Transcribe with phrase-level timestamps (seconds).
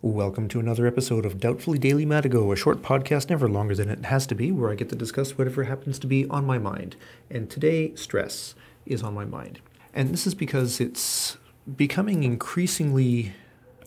[0.00, 4.04] Welcome to another episode of Doubtfully Daily Matigo, a short podcast never longer than it
[4.04, 6.94] has to be, where I get to discuss whatever happens to be on my mind.
[7.28, 8.54] And today, stress
[8.86, 9.58] is on my mind.
[9.92, 11.36] And this is because it's
[11.76, 13.32] becoming increasingly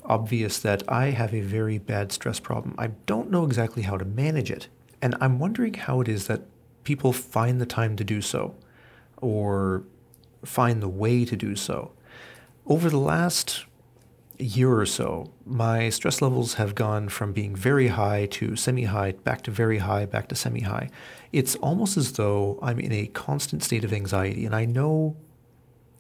[0.04, 2.76] obvious that I have a very bad stress problem.
[2.78, 4.68] I don't know exactly how to manage it.
[5.02, 6.42] And I'm wondering how it is that
[6.84, 8.54] people find the time to do so,
[9.22, 9.84] or
[10.44, 11.94] find the way to do so.
[12.68, 13.66] Over the last
[14.42, 19.12] year or so, my stress levels have gone from being very high to semi high,
[19.12, 20.90] back to very high, back to semi high.
[21.32, 24.46] It's almost as though I'm in a constant state of anxiety.
[24.46, 25.16] And I know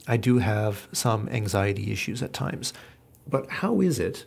[0.08, 2.73] I do have some anxiety issues at times.
[3.27, 4.26] But how is it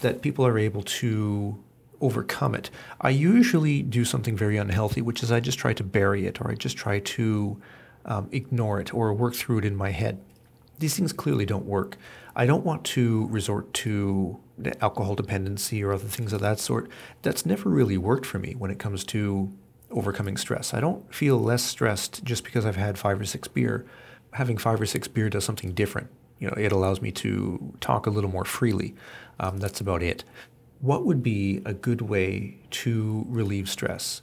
[0.00, 1.62] that people are able to
[2.00, 2.70] overcome it?
[3.00, 6.50] I usually do something very unhealthy, which is I just try to bury it or
[6.50, 7.60] I just try to
[8.06, 10.20] um, ignore it or work through it in my head.
[10.80, 11.96] These things clearly don't work.
[12.34, 14.40] I don't want to resort to
[14.80, 16.90] alcohol dependency or other things of that sort.
[17.22, 19.52] That's never really worked for me when it comes to
[19.90, 20.72] overcoming stress.
[20.72, 23.84] I don't feel less stressed just because I've had five or six beer.
[24.32, 26.08] Having five or six beer does something different.
[26.38, 28.94] You know, it allows me to talk a little more freely.
[29.38, 30.24] Um, that's about it.
[30.80, 34.22] What would be a good way to relieve stress?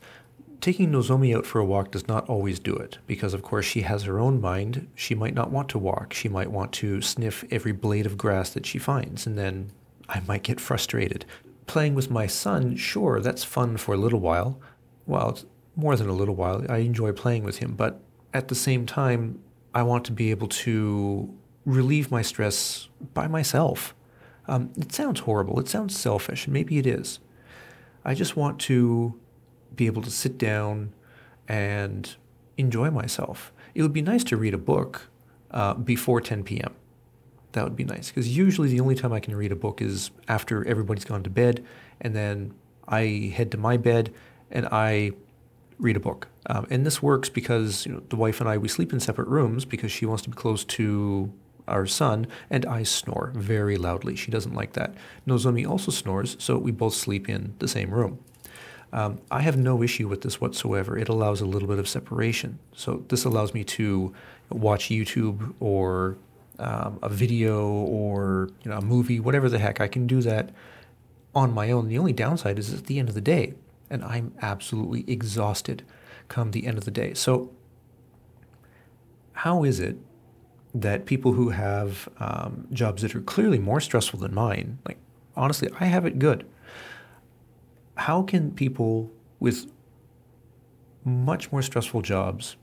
[0.61, 3.81] Taking Nozomi out for a walk does not always do it because, of course, she
[3.81, 4.87] has her own mind.
[4.95, 6.13] She might not want to walk.
[6.13, 9.71] She might want to sniff every blade of grass that she finds, and then
[10.09, 11.25] I might get frustrated.
[11.65, 14.59] Playing with my son, sure, that's fun for a little while.
[15.05, 16.65] Well, it's more than a little while.
[16.69, 18.01] I enjoy playing with him, but
[18.33, 19.39] at the same time,
[19.73, 21.33] I want to be able to
[21.65, 23.93] relieve my stress by myself.
[24.47, 25.59] Um, it sounds horrible.
[25.59, 27.19] It sounds selfish, maybe it is.
[28.05, 29.19] I just want to
[29.77, 30.93] be able to sit down
[31.47, 32.15] and
[32.57, 33.53] enjoy myself.
[33.73, 35.09] It would be nice to read a book
[35.51, 36.75] uh, before 10 p.m.
[37.53, 40.11] That would be nice because usually the only time I can read a book is
[40.27, 41.65] after everybody's gone to bed,
[42.01, 42.53] and then
[42.87, 44.13] I head to my bed
[44.51, 45.11] and I
[45.79, 46.27] read a book.
[46.47, 49.27] Um, and this works because you know, the wife and I we sleep in separate
[49.27, 51.31] rooms because she wants to be close to
[51.67, 54.15] our son, and I snore very loudly.
[54.15, 54.93] She doesn't like that.
[55.27, 58.19] Nozomi also snores, so we both sleep in the same room.
[58.93, 60.97] Um, I have no issue with this whatsoever.
[60.97, 62.59] It allows a little bit of separation.
[62.73, 64.13] So this allows me to
[64.49, 66.17] watch YouTube or
[66.59, 69.81] um, a video or you know a movie, whatever the heck.
[69.81, 70.51] I can do that
[71.35, 71.87] on my own.
[71.87, 73.53] The only downside is at the end of the day,
[73.89, 75.83] and I'm absolutely exhausted
[76.29, 77.13] come the end of the day.
[77.13, 77.51] So
[79.33, 79.97] how is it
[80.73, 84.97] that people who have um, jobs that are clearly more stressful than mine, like
[85.35, 86.45] honestly, I have it good
[87.97, 89.71] how can people with
[91.03, 92.55] much more stressful jobs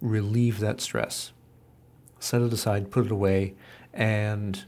[0.00, 1.32] relieve that stress?
[2.18, 3.54] Set it aside, put it away,
[3.92, 4.64] and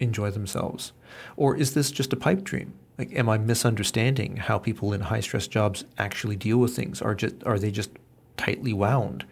[0.00, 0.92] enjoy themselves?
[1.36, 2.74] Or is this just a pipe dream?
[2.98, 7.02] Like, am I misunderstanding how people in high stress jobs actually deal with things?
[7.02, 7.90] Are just are they just
[8.36, 9.26] tightly wound?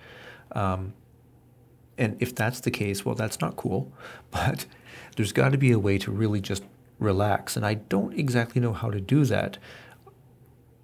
[0.52, 0.94] Um,
[1.96, 3.92] and if that's the case, well, that's not cool.
[4.30, 4.66] But
[5.16, 6.64] there's got to be a way to really just
[6.98, 7.56] relax.
[7.56, 9.58] And I don't exactly know how to do that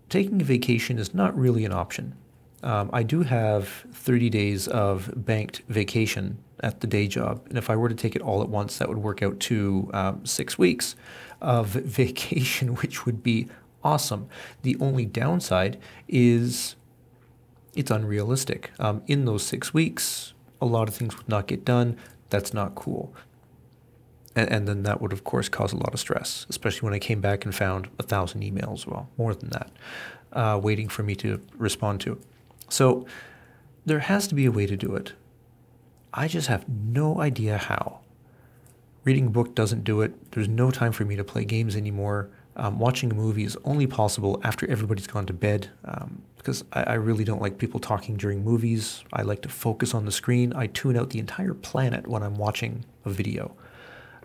[0.08, 2.14] taking a vacation is not really an option.
[2.62, 7.70] Um, I do have 30 days of banked vacation at the day job, and if
[7.70, 10.58] I were to take it all at once, that would work out to um, six
[10.58, 10.96] weeks
[11.40, 13.48] of vacation, which would be
[13.84, 14.28] awesome.
[14.62, 16.74] The only downside is
[17.74, 18.72] it's unrealistic.
[18.80, 21.96] Um, in those six weeks, a lot of things would not get done.
[22.30, 23.14] That's not cool.
[24.38, 27.00] And, and, then that would, of course, cause a lot of stress, especially when I
[27.00, 29.70] came back and found a thousand emails, well, more than that,
[30.32, 32.20] uh, waiting for me to respond to.
[32.68, 33.04] So
[33.84, 35.14] there has to be a way to do it.
[36.14, 37.98] I just have no idea how.
[39.02, 40.30] Reading a book doesn't do it.
[40.32, 42.30] There's no time for me to play games anymore.
[42.54, 46.82] Um, watching a movie is only possible after everybody's gone to bed um, because I,
[46.82, 49.04] I, really don't like people talking during movies.
[49.12, 50.52] I like to focus on the screen.
[50.54, 53.54] I tune out the entire planet when I'm watching a video.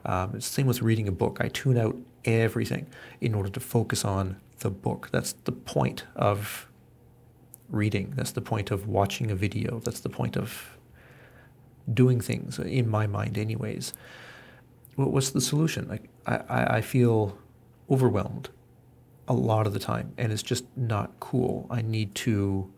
[0.06, 1.38] Um, it's the same with reading a book.
[1.40, 2.88] I tune out everything
[3.22, 5.10] in order to focus on the book.
[5.12, 6.68] That's the point of
[7.70, 8.14] reading.
[8.16, 9.80] That's the point of watching a video.
[9.80, 10.78] That's the point of
[11.92, 13.94] doing things, in my mind, anyways.
[14.96, 15.88] What's the solution?
[15.88, 17.38] Like, I, I feel
[17.90, 18.50] overwhelmed
[19.28, 21.68] a lot of the time, and it's just not cool.
[21.70, 22.72] I need to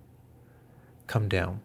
[1.07, 1.62] come down.